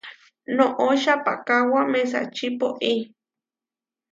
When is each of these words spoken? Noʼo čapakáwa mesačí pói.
Noʼo 0.57 0.85
čapakáwa 1.03 1.79
mesačí 1.91 2.47
pói. 2.59 2.95